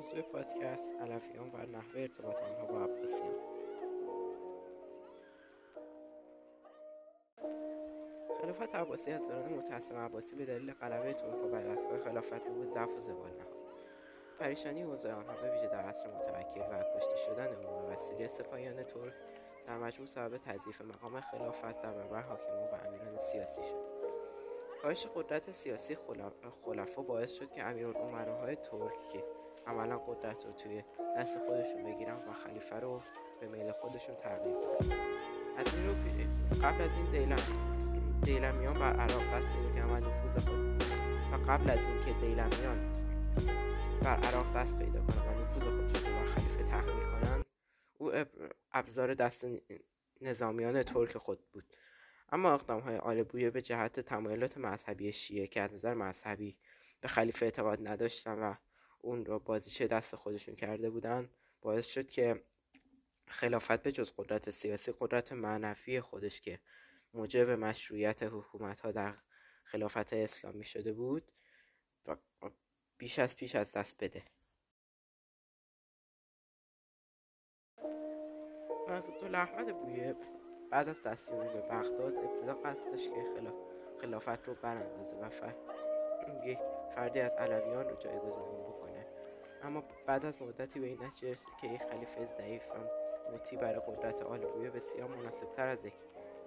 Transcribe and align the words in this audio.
موضوع 0.00 0.20
پادکست 0.20 0.96
علفیان 1.00 1.50
و 1.50 1.56
نحوه 1.56 2.00
ارتباط 2.00 2.42
آنها 2.42 2.66
با 2.66 2.84
عباسیان 2.84 3.34
خلافت 8.42 8.74
عباسی 8.74 9.10
از 9.10 9.28
دوران 9.28 9.52
متعصم 9.52 9.96
عباسی 9.96 10.36
به 10.36 10.44
دلیل 10.44 10.72
غلبه 10.72 11.12
ترکها 11.12 11.48
بر 11.48 11.62
دستگاه 11.62 11.98
خلافت 11.98 12.46
رو 12.46 12.54
به 12.54 12.66
ضعف 12.66 12.96
و 12.96 13.00
زوال 13.00 13.30
نهاد. 13.30 13.56
پریشانی 14.38 14.82
اوضاع 14.82 15.12
آنها 15.12 15.42
به 15.42 15.50
ویژه 15.52 15.68
در 15.68 15.82
عصر 15.82 16.08
متوکل 16.08 16.60
و 16.60 16.98
کشته 16.98 17.16
شدن 17.16 17.46
او 17.46 17.88
وسیله 17.90 18.26
سپاهیان 18.26 18.82
ترک 18.82 19.14
در 19.66 19.78
مجموع 19.78 20.06
سبب 20.06 20.36
تضعیف 20.36 20.80
مقام 20.80 21.20
خلافت 21.20 21.82
در 21.82 21.92
برابر 21.92 22.22
حاکمان 22.22 22.68
و 22.72 22.86
امیران 22.86 23.20
سیاسی 23.20 23.62
شد. 23.62 24.00
کاهش 24.82 25.06
قدرت 25.14 25.50
سیاسی 25.50 25.96
خلفا 26.64 27.02
باعث 27.02 27.32
شد 27.32 27.52
که 27.52 27.62
امیرالامراهای 27.62 28.56
ترک 28.56 29.02
که 29.12 29.24
عملا 29.66 29.98
قدرت 29.98 30.46
رو 30.46 30.52
توی 30.52 30.84
دست 31.16 31.38
خودشون 31.38 31.82
بگیرن 31.84 32.16
و 32.28 32.32
خلیفه 32.32 32.76
رو 32.76 33.02
به 33.40 33.48
میل 33.48 33.72
خودشون 33.72 34.14
تغییر 34.16 34.56
بدن. 34.56 34.96
از 35.56 35.74
این 35.74 35.86
رو 35.86 35.94
قبل 36.62 36.82
از 36.82 36.90
این 36.90 37.10
دیلم 37.10 37.36
دیلمیان 38.22 38.74
بر 38.74 38.96
عراق 38.96 39.34
دست 39.34 39.52
پیدا 39.52 39.86
و 39.88 39.96
نفوذ 39.96 40.38
خود 40.38 40.82
و 41.32 41.50
قبل 41.50 41.70
از 41.70 41.78
اینکه 41.78 42.20
دیلمیان 42.20 42.92
بر 44.02 44.16
عراق 44.16 44.56
دست 44.56 44.78
پیدا 44.78 45.00
کنن 45.00 45.36
و 45.36 45.40
نفوذ 45.40 45.62
خودشون 45.62 46.12
بر 46.12 46.26
خلیفه 46.26 46.64
تحمیل 46.64 47.04
کنند 47.04 47.44
او 47.98 48.12
ابزار 48.72 49.14
دست 49.14 49.46
نظامیان 50.20 50.82
ترک 50.82 51.18
خود 51.18 51.40
بود. 51.52 51.64
اما 52.32 52.52
اقدام 52.52 52.80
های 52.80 52.96
آل 52.96 53.22
بویه 53.22 53.50
به 53.50 53.62
جهت 53.62 54.00
تمایلات 54.00 54.58
مذهبی 54.58 55.12
شیعه 55.12 55.46
که 55.46 55.60
از 55.60 55.74
نظر 55.74 55.94
مذهبی 55.94 56.56
به 57.00 57.08
خلیفه 57.08 57.46
اعتقاد 57.46 57.88
نداشتن 57.88 58.38
و 58.38 58.54
اون 59.02 59.24
رو 59.24 59.38
بازیچه 59.38 59.86
دست 59.86 60.16
خودشون 60.16 60.54
کرده 60.54 60.90
بودن 60.90 61.30
باعث 61.60 61.86
شد 61.86 62.10
که 62.10 62.44
خلافت 63.28 63.82
به 63.82 63.92
جز 63.92 64.12
قدرت 64.16 64.50
سیاسی 64.50 64.92
قدرت 65.00 65.32
معنوی 65.32 66.00
خودش 66.00 66.40
که 66.40 66.60
موجب 67.14 67.50
مشروعیت 67.50 68.22
حکومت 68.22 68.80
ها 68.80 68.90
در 68.90 69.14
خلافت 69.64 70.12
اسلامی 70.12 70.64
شده 70.64 70.92
بود 70.92 71.32
و 72.06 72.16
بیش 72.98 73.18
از 73.18 73.36
پیش 73.36 73.54
از 73.54 73.72
دست 73.72 74.04
بده. 74.04 74.22
حضرت 78.88 79.34
احمد 79.34 79.80
بویه 79.80 80.16
بعد 80.70 80.88
از 80.88 81.02
تسلیم 81.02 81.40
به 81.40 81.60
بغداد 81.60 82.16
ابتدا 82.16 82.54
قصدش 82.54 83.04
که 83.04 83.52
خلافت 84.00 84.48
رو 84.48 84.54
براندازه 84.54 85.16
و 85.16 85.30
فردی 86.94 87.20
از 87.20 87.32
علویان 87.32 87.88
رو 87.88 87.96
جایگزین 87.96 88.42
بکنه. 88.42 88.89
اما 89.64 89.82
بعد 90.06 90.26
از 90.26 90.42
مدتی 90.42 90.80
به 90.80 90.86
این 90.86 91.02
نتیجه 91.02 91.30
رسید 91.30 91.54
که 91.60 91.66
یک 91.66 91.82
خلیفه 91.82 92.24
ضعیف 92.24 92.62
و 92.70 92.74
مطیع 93.34 93.58
برای 93.58 93.80
قدرت 93.86 94.22
آل 94.22 94.46
بویه 94.46 94.70
بسیار 94.70 95.08
مناسبتر 95.08 95.66
از 95.68 95.84
یک 95.84 95.94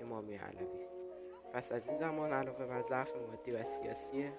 امامی 0.01 0.35
علوی 0.35 0.83
است. 0.83 0.93
پس 1.53 1.71
از 1.71 1.87
این 1.87 1.97
زمان 1.97 2.33
علاوه 2.33 2.65
بر 2.65 2.81
ضعف 2.81 3.15
مادی 3.15 3.51
و 3.51 3.63
سیاسی 3.63 4.31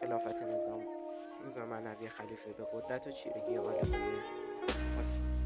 خلافت 0.00 0.42
نظام 0.42 0.86
نظام 1.46 1.68
معنوی 1.68 2.08
خلیفه 2.08 2.52
به 2.52 2.64
قدرت 2.64 3.06
و 3.06 3.10
چیرگی 3.10 3.58
آل 3.58 3.74
بویه 3.74 4.22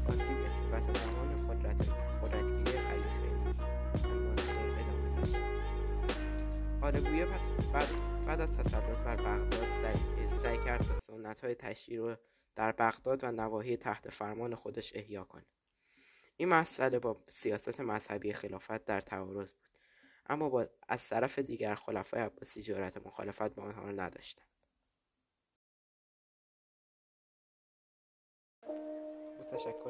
آسیب 0.07 0.45
رسید 0.45 0.73
و 0.73 0.79
زمان 0.79 1.47
قدرت 1.47 1.89
قدرتگیری 2.23 2.79
خلیفه 2.79 3.27
آل 6.81 6.99
بویه 6.99 7.25
پس 7.25 7.71
بعد 7.73 7.87
بعد 8.27 8.41
از 8.41 8.51
تسلط 8.51 8.83
بر 8.83 9.15
بغداد 9.15 9.69
سعی 10.43 10.57
کرد 10.57 10.81
تا 10.81 10.95
سنت 10.95 11.43
های 11.43 11.55
رو 11.97 12.15
در 12.57 12.71
بغداد 12.71 13.23
و 13.23 13.31
نواحی 13.31 13.77
تحت 13.77 14.09
فرمان 14.09 14.55
خودش 14.55 14.95
احیا 14.95 15.23
کنه 15.23 15.45
این 16.37 16.49
مسئله 16.49 16.99
با 16.99 17.23
سیاست 17.27 17.79
مذهبی 17.79 18.33
خلافت 18.33 18.85
در 18.85 19.01
تعارض 19.01 19.53
بود. 19.53 19.67
اما 20.29 20.49
با 20.49 20.69
از 20.87 21.07
طرف 21.07 21.39
دیگر 21.39 21.75
خلفای 21.75 22.21
عباسی 22.21 22.61
جرأت 22.61 22.97
مخالفت 22.97 23.55
با 23.55 23.63
آنها 23.63 23.81
را 23.81 23.91
نداشتند. 23.91 24.47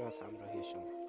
از 0.07 0.19
همراهی 0.19 0.63
شما. 0.63 1.06